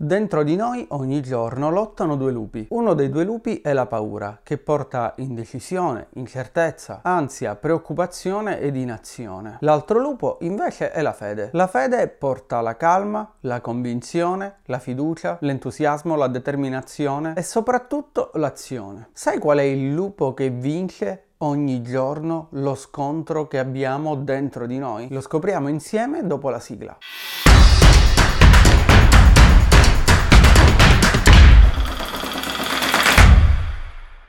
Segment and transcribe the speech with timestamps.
[0.00, 2.64] Dentro di noi ogni giorno lottano due lupi.
[2.70, 9.56] Uno dei due lupi è la paura, che porta indecisione, incertezza, ansia, preoccupazione ed inazione.
[9.62, 11.50] L'altro lupo invece è la fede.
[11.52, 19.08] La fede porta la calma, la convinzione, la fiducia, l'entusiasmo, la determinazione e soprattutto l'azione.
[19.12, 24.78] Sai qual è il lupo che vince ogni giorno lo scontro che abbiamo dentro di
[24.78, 25.08] noi?
[25.10, 26.96] Lo scopriamo insieme dopo la sigla.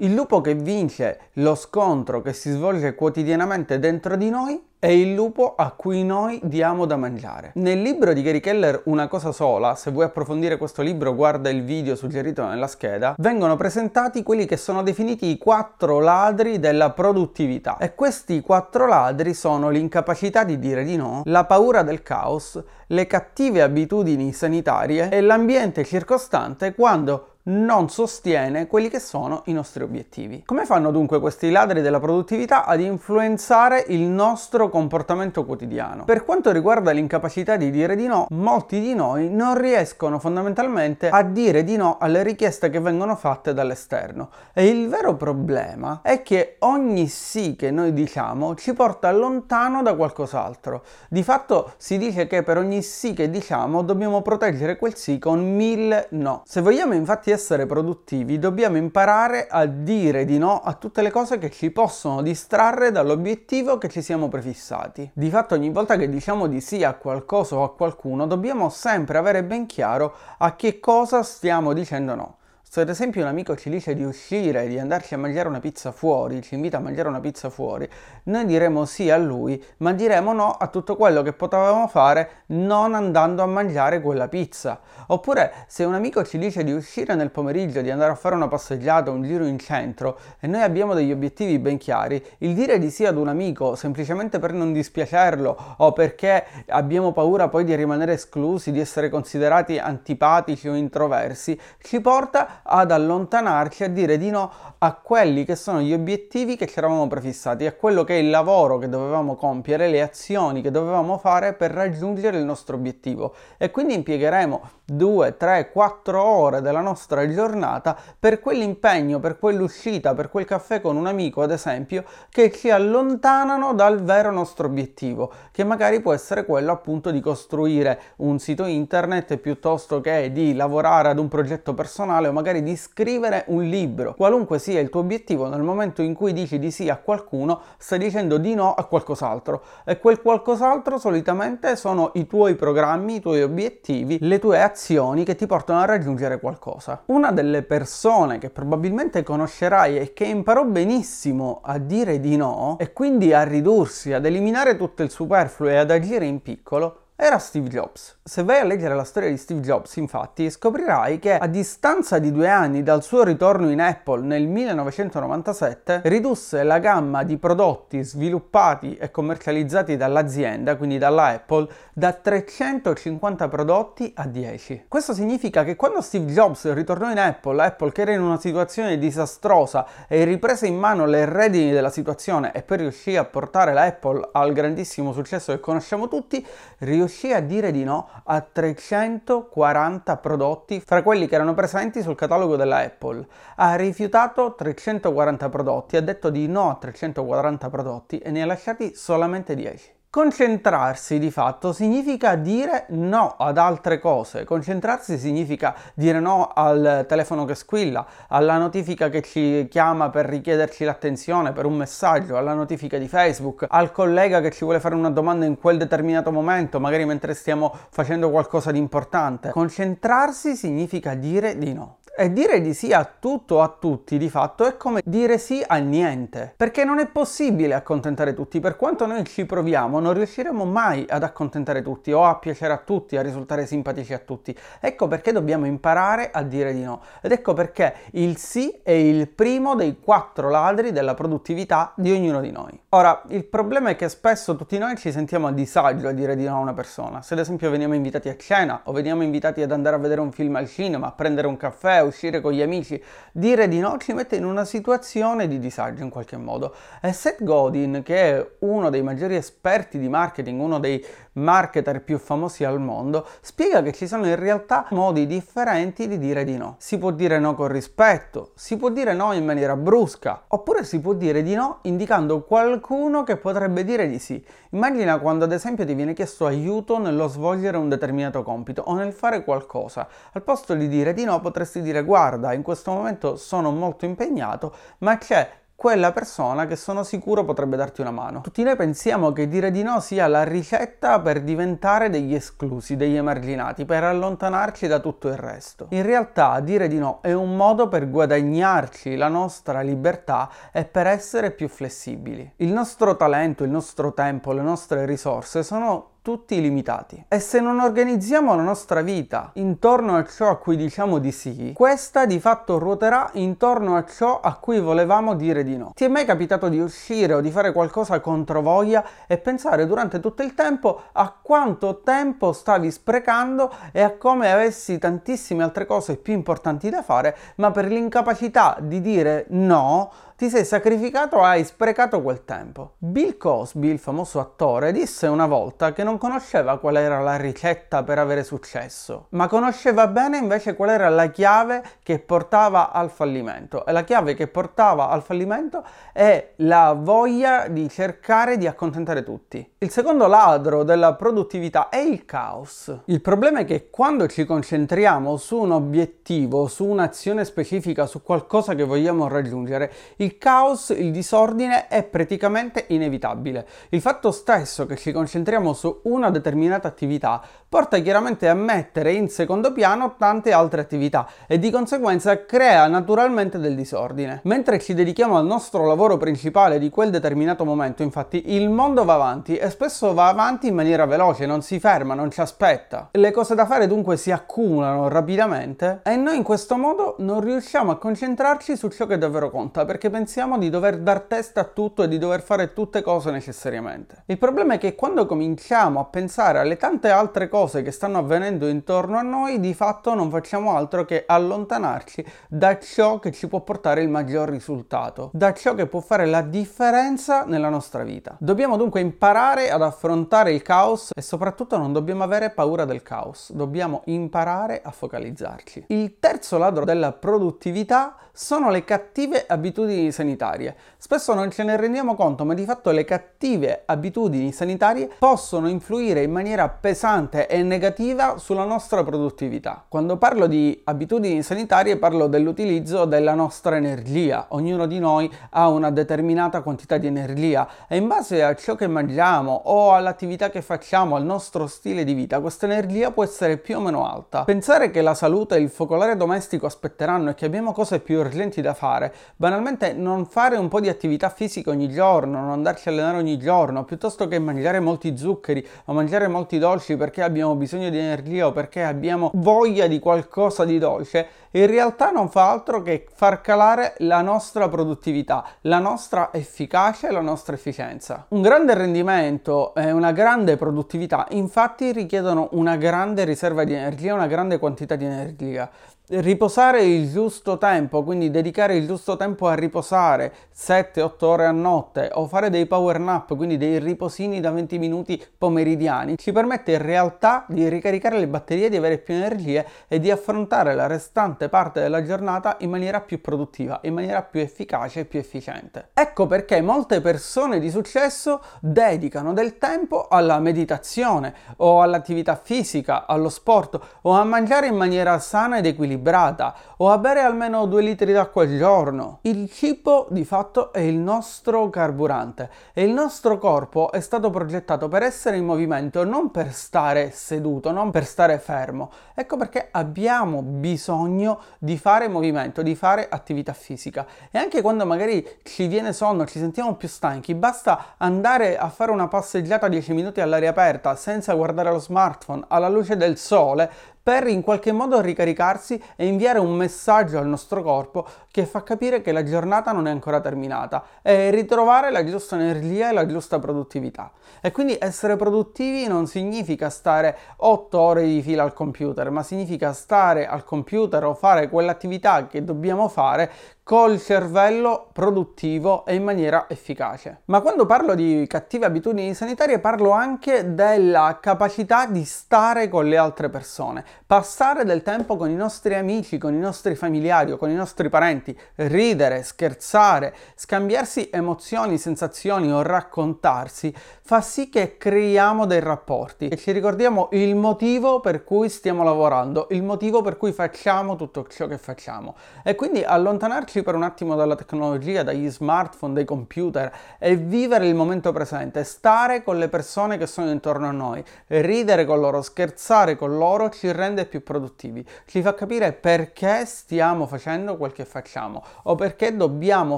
[0.01, 5.13] Il lupo che vince lo scontro che si svolge quotidianamente dentro di noi è il
[5.13, 7.51] lupo a cui noi diamo da mangiare.
[7.55, 11.65] Nel libro di Gary Keller Una cosa sola, se vuoi approfondire questo libro guarda il
[11.65, 17.75] video suggerito nella scheda, vengono presentati quelli che sono definiti i quattro ladri della produttività.
[17.75, 23.05] E questi quattro ladri sono l'incapacità di dire di no, la paura del caos, le
[23.05, 30.43] cattive abitudini sanitarie e l'ambiente circostante quando non sostiene quelli che sono i nostri obiettivi.
[30.45, 36.05] Come fanno dunque questi ladri della produttività ad influenzare il nostro comportamento quotidiano?
[36.05, 41.23] Per quanto riguarda l'incapacità di dire di no, molti di noi non riescono fondamentalmente a
[41.23, 44.29] dire di no alle richieste che vengono fatte dall'esterno.
[44.53, 49.95] E il vero problema è che ogni sì che noi diciamo ci porta lontano da
[49.95, 50.83] qualcos'altro.
[51.09, 55.55] Di fatto si dice che per ogni sì che diciamo dobbiamo proteggere quel sì con
[55.55, 56.43] mille no.
[56.45, 61.37] Se vogliamo infatti essere produttivi dobbiamo imparare a dire di no a tutte le cose
[61.37, 65.09] che ci possono distrarre dall'obiettivo che ci siamo prefissati.
[65.13, 69.17] Di fatto ogni volta che diciamo di sì a qualcosa o a qualcuno dobbiamo sempre
[69.17, 72.37] avere ben chiaro a che cosa stiamo dicendo no.
[72.71, 75.91] Se ad esempio un amico ci dice di uscire, di andarci a mangiare una pizza
[75.91, 77.89] fuori, ci invita a mangiare una pizza fuori,
[78.25, 82.93] noi diremo sì a lui, ma diremo no a tutto quello che potevamo fare non
[82.93, 84.81] andando a mangiare quella pizza.
[85.07, 88.47] Oppure se un amico ci dice di uscire nel pomeriggio, di andare a fare una
[88.47, 92.91] passeggiata, un giro in centro e noi abbiamo degli obiettivi ben chiari, il dire di
[92.91, 98.13] sì ad un amico semplicemente per non dispiacerlo o perché abbiamo paura poi di rimanere
[98.13, 104.51] esclusi, di essere considerati antipatici o introversi, ci porta ad allontanarci, a dire di no
[104.77, 108.29] a quelli che sono gli obiettivi che ci eravamo prefissati, a quello che è il
[108.29, 113.33] lavoro che dovevamo compiere, le azioni che dovevamo fare per raggiungere il nostro obiettivo.
[113.57, 120.29] E quindi impiegheremo 2, 3, 4 ore della nostra giornata per quell'impegno, per quell'uscita, per
[120.29, 125.63] quel caffè con un amico, ad esempio, che ci allontanano dal vero nostro obiettivo, che
[125.63, 131.19] magari può essere quello appunto di costruire un sito internet piuttosto che di lavorare ad
[131.19, 134.13] un progetto personale o magari magari di scrivere un libro.
[134.13, 137.99] Qualunque sia il tuo obiettivo, nel momento in cui dici di sì a qualcuno, stai
[137.99, 139.63] dicendo di no a qualcos'altro.
[139.85, 145.35] E quel qualcos'altro solitamente sono i tuoi programmi, i tuoi obiettivi, le tue azioni che
[145.35, 147.03] ti portano a raggiungere qualcosa.
[147.05, 152.93] Una delle persone che probabilmente conoscerai e che imparò benissimo a dire di no e
[152.93, 157.67] quindi a ridursi, ad eliminare tutto il superfluo e ad agire in piccolo, era Steve
[157.67, 158.19] Jobs.
[158.23, 162.31] Se vai a leggere la storia di Steve Jobs, infatti, scoprirai che a distanza di
[162.31, 168.95] due anni dal suo ritorno in Apple nel 1997, ridusse la gamma di prodotti sviluppati
[168.95, 174.85] e commercializzati dall'azienda, quindi dalla Apple, da 350 prodotti a 10.
[174.87, 178.97] Questo significa che quando Steve Jobs ritornò in Apple, Apple che era in una situazione
[178.97, 183.83] disastrosa e riprese in mano le redini della situazione e poi riuscì a portare la
[183.83, 186.45] Apple al grandissimo successo che conosciamo tutti,
[186.77, 192.13] riuscì riuscì a dire di no a 340 prodotti fra quelli che erano presenti sul
[192.13, 193.25] catalogo della Apple.
[193.55, 198.93] Ha rifiutato 340 prodotti, ha detto di no a 340 prodotti e ne ha lasciati
[198.93, 199.97] solamente 10.
[200.11, 207.45] Concentrarsi di fatto significa dire no ad altre cose, concentrarsi significa dire no al telefono
[207.45, 212.97] che squilla, alla notifica che ci chiama per richiederci l'attenzione per un messaggio, alla notifica
[212.97, 217.05] di Facebook, al collega che ci vuole fare una domanda in quel determinato momento, magari
[217.05, 219.51] mentre stiamo facendo qualcosa di importante.
[219.51, 221.97] Concentrarsi significa dire di no.
[222.17, 225.63] E dire di sì a tutto o a tutti di fatto è come dire sì
[225.65, 230.65] a niente, perché non è possibile accontentare tutti, per quanto noi ci proviamo non riusciremo
[230.65, 234.55] mai ad accontentare tutti o a piacere a tutti, a risultare simpatici a tutti.
[234.81, 239.29] Ecco perché dobbiamo imparare a dire di no ed ecco perché il sì è il
[239.29, 242.77] primo dei quattro ladri della produttività di ognuno di noi.
[242.89, 246.45] Ora, il problema è che spesso tutti noi ci sentiamo a disagio a dire di
[246.45, 247.21] no a una persona.
[247.21, 250.31] Se ad esempio veniamo invitati a cena o veniamo invitati ad andare a vedere un
[250.31, 253.01] film al cinema, a prendere un caffè, uscire con gli amici,
[253.31, 256.75] dire di no ci mette in una situazione di disagio in qualche modo.
[257.01, 262.17] E Seth Godin, che è uno dei maggiori esperti di marketing, uno dei marketer più
[262.17, 266.75] famosi al mondo, spiega che ci sono in realtà modi differenti di dire di no.
[266.79, 270.99] Si può dire no con rispetto, si può dire no in maniera brusca, oppure si
[270.99, 274.43] può dire di no indicando qualcuno che potrebbe dire di sì.
[274.71, 279.13] Immagina quando ad esempio ti viene chiesto aiuto nello svolgere un determinato compito o nel
[279.13, 280.07] fare qualcosa.
[280.33, 284.73] Al posto di dire di no potresti dire guarda, in questo momento sono molto impegnato,
[284.99, 288.41] ma c'è quella persona che sono sicuro potrebbe darti una mano.
[288.41, 293.15] Tutti noi pensiamo che dire di no sia la ricetta per diventare degli esclusi, degli
[293.15, 295.87] emarginati, per allontanarci da tutto il resto.
[295.91, 301.07] In realtà dire di no è un modo per guadagnarci la nostra libertà e per
[301.07, 302.55] essere più flessibili.
[302.57, 307.25] Il nostro talento, il nostro tempo, le nostre risorse sono tutti limitati.
[307.27, 311.71] E se non organizziamo la nostra vita intorno a ciò a cui diciamo di sì,
[311.75, 315.91] questa di fatto ruoterà intorno a ciò a cui volevamo dire di no.
[315.95, 320.19] Ti è mai capitato di uscire o di fare qualcosa contro voglia e pensare durante
[320.19, 326.17] tutto il tempo a quanto tempo stavi sprecando e a come avessi tantissime altre cose
[326.17, 331.65] più importanti da fare, ma per l'incapacità di dire no, ti sei sacrificato o hai
[331.65, 332.93] sprecato quel tempo.
[332.97, 338.03] Bill Cosby, il famoso attore, disse una volta che non conosceva qual era la ricetta
[338.03, 343.85] per avere successo, ma conosceva bene invece qual era la chiave che portava al fallimento.
[343.85, 345.83] E la chiave che portava al fallimento
[346.13, 349.73] è la voglia di cercare di accontentare tutti.
[349.79, 352.97] Il secondo ladro della produttività è il caos.
[353.07, 358.73] Il problema è che quando ci concentriamo su un obiettivo, su un'azione specifica, su qualcosa
[358.73, 363.65] che vogliamo raggiungere, il il caos, il disordine è praticamente inevitabile.
[363.89, 369.29] Il fatto stesso che ci concentriamo su una determinata attività porta chiaramente a mettere in
[369.29, 374.41] secondo piano tante altre attività e di conseguenza crea naturalmente del disordine.
[374.43, 379.15] Mentre ci dedichiamo al nostro lavoro principale di quel determinato momento, infatti, il mondo va
[379.15, 383.09] avanti e spesso va avanti in maniera veloce, non si ferma, non ci aspetta.
[383.11, 387.91] Le cose da fare dunque si accumulano rapidamente e noi in questo modo non riusciamo
[387.91, 392.03] a concentrarci su ciò che davvero conta perché pensiamo di dover dar testa a tutto
[392.03, 394.23] e di dover fare tutte cose necessariamente.
[394.25, 398.67] Il problema è che quando cominciamo a pensare alle tante altre cose che stanno avvenendo
[398.67, 403.61] intorno a noi, di fatto non facciamo altro che allontanarci da ciò che ci può
[403.61, 408.35] portare il maggior risultato, da ciò che può fare la differenza nella nostra vita.
[408.39, 413.53] Dobbiamo dunque imparare ad affrontare il caos e soprattutto non dobbiamo avere paura del caos,
[413.53, 415.85] dobbiamo imparare a focalizzarci.
[415.87, 420.75] Il terzo ladro della produttività sono le cattive abitudini sanitarie.
[420.97, 426.23] Spesso non ce ne rendiamo conto, ma di fatto le cattive abitudini sanitarie possono influire
[426.23, 429.83] in maniera pesante e negativa sulla nostra produttività.
[429.87, 434.45] Quando parlo di abitudini sanitarie parlo dell'utilizzo della nostra energia.
[434.49, 438.87] Ognuno di noi ha una determinata quantità di energia e in base a ciò che
[438.87, 443.77] mangiamo o all'attività che facciamo, al nostro stile di vita, questa energia può essere più
[443.77, 444.43] o meno alta.
[444.43, 448.61] Pensare che la salute e il focolare domestico aspetteranno e che abbiamo cose più urgenti
[448.61, 452.91] da fare, banalmente non fare un po' di attività fisica ogni giorno, non andarci a
[452.91, 457.89] allenare ogni giorno, piuttosto che mangiare molti zuccheri o mangiare molti dolci perché abbiamo bisogno
[457.89, 462.81] di energia o perché abbiamo voglia di qualcosa di dolce, in realtà non fa altro
[462.81, 468.25] che far calare la nostra produttività, la nostra efficacia e la nostra efficienza.
[468.29, 474.27] Un grande rendimento e una grande produttività infatti richiedono una grande riserva di energia, una
[474.27, 475.69] grande quantità di energia
[476.09, 482.09] riposare il giusto tempo, quindi dedicare il giusto tempo a riposare 7-8 ore a notte
[482.13, 486.81] o fare dei power nap, quindi dei riposini da 20 minuti pomeridiani, ci permette in
[486.81, 491.79] realtà di ricaricare le batterie, di avere più energie e di affrontare la restante parte
[491.79, 495.89] della giornata in maniera più produttiva, in maniera più efficace e più efficiente.
[495.93, 503.29] Ecco perché molte persone di successo dedicano del tempo alla meditazione o all'attività fisica, allo
[503.29, 507.81] sport o a mangiare in maniera sana ed equilibrata equilibrata o a bere almeno 2
[507.81, 509.19] litri d'acqua al giorno.
[509.23, 514.87] Il cibo di fatto è il nostro carburante e il nostro corpo è stato progettato
[514.87, 518.89] per essere in movimento, non per stare seduto, non per stare fermo.
[519.13, 524.05] Ecco perché abbiamo bisogno di fare movimento, di fare attività fisica.
[524.31, 528.91] E anche quando magari ci viene sonno, ci sentiamo più stanchi, basta andare a fare
[528.91, 533.69] una passeggiata 10 minuti all'aria aperta senza guardare lo smartphone alla luce del sole
[534.09, 539.03] per in qualche modo ricaricarsi e inviare un messaggio al nostro corpo che fa capire
[539.03, 543.37] che la giornata non è ancora terminata e ritrovare la giusta energia e la giusta
[543.37, 544.11] produttività.
[544.41, 549.73] E quindi essere produttivi non significa stare 8 ore di fila al computer, ma significa
[549.73, 553.31] stare al computer o fare quell'attività che dobbiamo fare
[553.69, 557.21] col cervello produttivo e in maniera efficace.
[557.25, 562.97] Ma quando parlo di cattive abitudini sanitarie parlo anche della capacità di stare con le
[562.97, 567.51] altre persone, passare del tempo con i nostri amici, con i nostri familiari o con
[567.51, 573.71] i nostri parenti, ridere, scherzare, scambiarsi emozioni, sensazioni o raccontarsi,
[574.01, 579.47] fa sì che creiamo dei rapporti e ci ricordiamo il motivo per cui stiamo lavorando,
[579.51, 582.15] il motivo per cui facciamo tutto ciò che facciamo.
[582.43, 587.75] E quindi allontanarci per un attimo dalla tecnologia, dagli smartphone, dai computer e vivere il
[587.75, 592.95] momento presente, stare con le persone che sono intorno a noi, ridere con loro, scherzare
[592.95, 598.43] con loro ci rende più produttivi, ci fa capire perché stiamo facendo quel che facciamo
[598.63, 599.77] o perché dobbiamo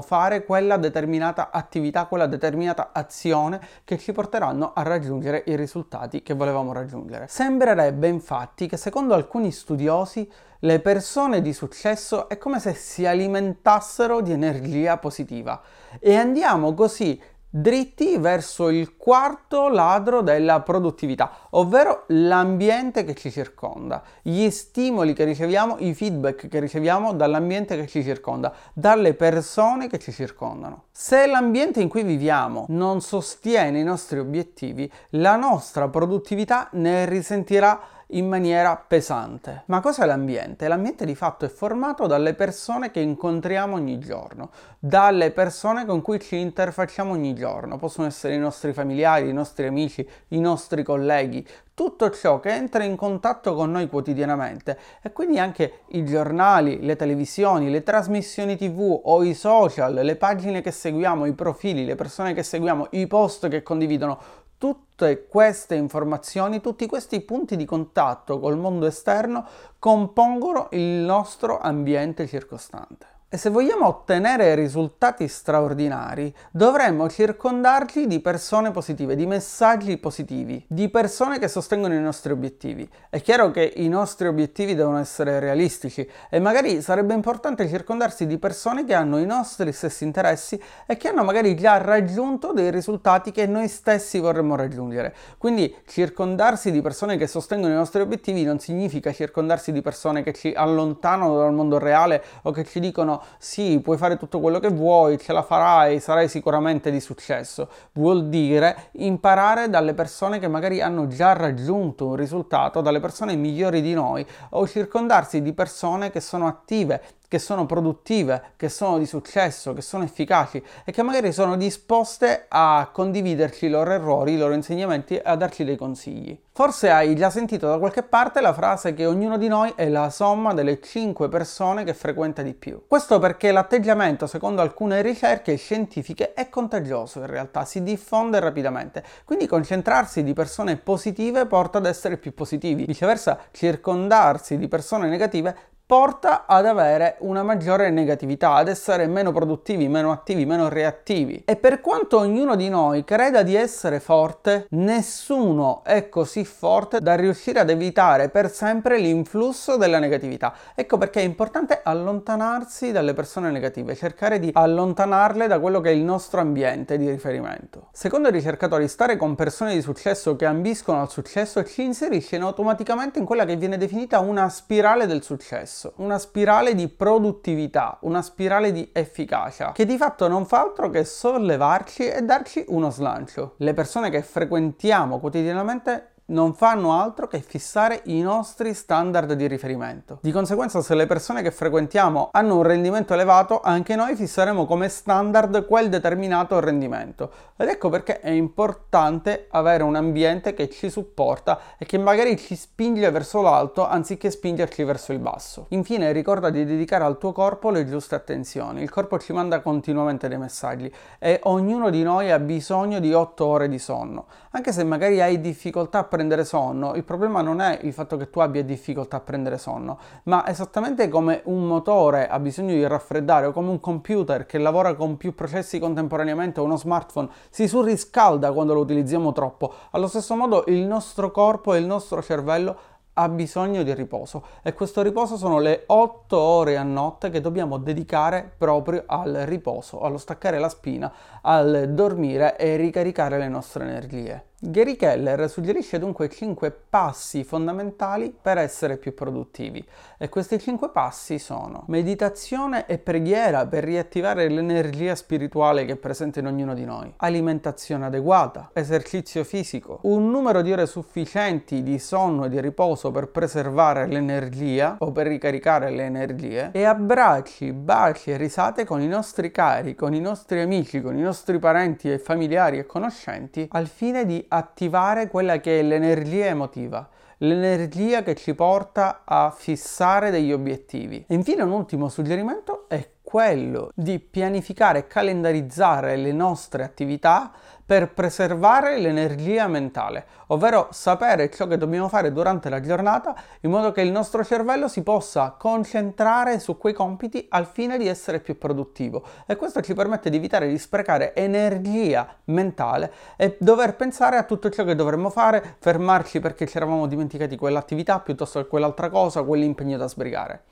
[0.00, 6.32] fare quella determinata attività, quella determinata azione che ci porteranno a raggiungere i risultati che
[6.32, 7.26] volevamo raggiungere.
[7.28, 10.26] Sembrerebbe infatti che secondo alcuni studiosi
[10.60, 15.60] le persone di successo è come se si alimentassero di energia positiva
[15.98, 17.20] e andiamo così
[17.54, 25.24] dritti verso il quarto ladro della produttività, ovvero l'ambiente che ci circonda, gli stimoli che
[25.24, 30.84] riceviamo, i feedback che riceviamo dall'ambiente che ci circonda, dalle persone che ci circondano.
[30.90, 37.80] Se l'ambiente in cui viviamo non sostiene i nostri obiettivi, la nostra produttività ne risentirà
[38.12, 39.62] in maniera pesante.
[39.66, 40.68] Ma cos'è l'ambiente?
[40.68, 46.20] L'ambiente di fatto è formato dalle persone che incontriamo ogni giorno, dalle persone con cui
[46.20, 47.76] ci interfacciamo ogni giorno.
[47.76, 52.84] Possono essere i nostri familiari, i nostri amici, i nostri colleghi, tutto ciò che entra
[52.84, 59.00] in contatto con noi quotidianamente e quindi anche i giornali, le televisioni, le trasmissioni tv
[59.04, 63.48] o i social, le pagine che seguiamo, i profili, le persone che seguiamo, i post
[63.48, 64.18] che condividono,
[64.62, 69.44] tutte queste informazioni, tutti questi punti di contatto col mondo esterno
[69.80, 73.06] compongono il nostro ambiente circostante.
[73.34, 80.90] E se vogliamo ottenere risultati straordinari, dovremmo circondarci di persone positive, di messaggi positivi, di
[80.90, 82.86] persone che sostengono i nostri obiettivi.
[83.08, 88.36] È chiaro che i nostri obiettivi devono essere realistici e magari sarebbe importante circondarsi di
[88.36, 93.30] persone che hanno i nostri stessi interessi e che hanno magari già raggiunto dei risultati
[93.30, 95.14] che noi stessi vorremmo raggiungere.
[95.38, 100.34] Quindi circondarsi di persone che sostengono i nostri obiettivi non significa circondarsi di persone che
[100.34, 104.68] ci allontanano dal mondo reale o che ci dicono sì, puoi fare tutto quello che
[104.68, 107.68] vuoi, ce la farai, sarai sicuramente di successo.
[107.92, 113.80] Vuol dire imparare dalle persone che magari hanno già raggiunto un risultato, dalle persone migliori
[113.80, 117.02] di noi o circondarsi di persone che sono attive,
[117.32, 122.44] che sono produttive, che sono di successo, che sono efficaci e che magari sono disposte
[122.46, 126.38] a condividerci i loro errori, i loro insegnamenti e a darci dei consigli.
[126.54, 130.10] Forse hai già sentito da qualche parte la frase che ognuno di noi è la
[130.10, 132.82] somma delle 5 persone che frequenta di più.
[132.86, 139.02] Questo perché l'atteggiamento, secondo alcune ricerche scientifiche, è contagioso in realtà, si diffonde rapidamente.
[139.24, 142.84] Quindi concentrarsi di persone positive porta ad essere più positivi.
[142.84, 145.56] Viceversa, circondarsi di persone negative
[145.92, 151.42] porta ad avere una maggiore negatività, ad essere meno produttivi, meno attivi, meno reattivi.
[151.44, 157.14] E per quanto ognuno di noi creda di essere forte, nessuno è così forte da
[157.14, 160.54] riuscire ad evitare per sempre l'influsso della negatività.
[160.74, 165.92] Ecco perché è importante allontanarsi dalle persone negative, cercare di allontanarle da quello che è
[165.92, 167.88] il nostro ambiente di riferimento.
[167.92, 173.18] Secondo i ricercatori, stare con persone di successo che ambiscono al successo ci inserisce automaticamente
[173.18, 178.22] in quella che viene definita una spirale del successo successo, una spirale di produttività, una
[178.22, 183.54] spirale di efficacia, che di fatto non fa altro che sollevarci e darci uno slancio.
[183.56, 190.18] Le persone che frequentiamo quotidianamente non fanno altro che fissare i nostri standard di riferimento.
[190.20, 194.88] Di conseguenza, se le persone che frequentiamo hanno un rendimento elevato, anche noi fisseremo come
[194.88, 197.30] standard quel determinato rendimento.
[197.56, 202.56] Ed ecco perché è importante avere un ambiente che ci supporta e che magari ci
[202.56, 205.66] spinge verso l'alto anziché spingerci verso il basso.
[205.68, 208.82] Infine, ricorda di dedicare al tuo corpo le giuste attenzioni.
[208.82, 213.44] Il corpo ci manda continuamente dei messaggi e ognuno di noi ha bisogno di 8
[213.44, 214.26] ore di sonno.
[214.54, 218.28] Anche se magari hai difficoltà a prendere sonno, il problema non è il fatto che
[218.28, 223.46] tu abbia difficoltà a prendere sonno, ma esattamente come un motore ha bisogno di raffreddare
[223.46, 228.52] o come un computer che lavora con più processi contemporaneamente o uno smartphone si surriscalda
[228.52, 232.76] quando lo utilizziamo troppo, allo stesso modo il nostro corpo e il nostro cervello
[233.14, 237.78] ha bisogno di riposo e questo riposo sono le 8 ore a notte che dobbiamo
[237.78, 244.51] dedicare proprio al riposo, allo staccare la spina, al dormire e ricaricare le nostre energie.
[244.64, 249.84] Gary Keller suggerisce dunque 5 passi fondamentali per essere più produttivi.
[250.16, 256.38] E questi 5 passi sono meditazione e preghiera per riattivare l'energia spirituale che è presente
[256.38, 262.44] in ognuno di noi, alimentazione adeguata, esercizio fisico, un numero di ore sufficienti di sonno
[262.44, 268.36] e di riposo per preservare l'energia o per ricaricare le energie e abbracci, baci e
[268.36, 272.78] risate con i nostri cari, con i nostri amici, con i nostri parenti e familiari
[272.78, 279.22] e conoscenti al fine di attivare quella che è l'energia emotiva, l'energia che ci porta
[279.24, 281.24] a fissare degli obiettivi.
[281.26, 287.50] E infine un ultimo suggerimento è quello di pianificare e calendarizzare le nostre attività
[287.82, 293.90] per preservare l'energia mentale, ovvero sapere ciò che dobbiamo fare durante la giornata in modo
[293.90, 298.58] che il nostro cervello si possa concentrare su quei compiti al fine di essere più
[298.58, 304.42] produttivo e questo ci permette di evitare di sprecare energia mentale e dover pensare a
[304.42, 309.42] tutto ciò che dovremmo fare, fermarci perché ci eravamo dimenticati quell'attività piuttosto che quell'altra cosa,
[309.42, 310.64] quell'impegno da sbrigare.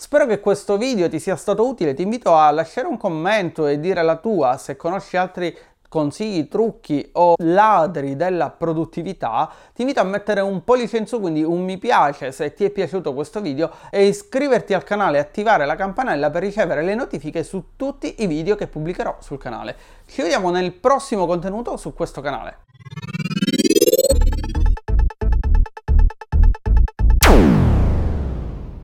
[0.00, 3.80] Spero che questo video ti sia stato utile, ti invito a lasciare un commento e
[3.80, 5.52] dire la tua se conosci altri
[5.88, 11.42] consigli, trucchi o ladri della produttività, ti invito a mettere un pollice in su, quindi
[11.42, 15.66] un mi piace se ti è piaciuto questo video e iscriverti al canale e attivare
[15.66, 19.74] la campanella per ricevere le notifiche su tutti i video che pubblicherò sul canale.
[20.06, 22.58] Ci vediamo nel prossimo contenuto su questo canale.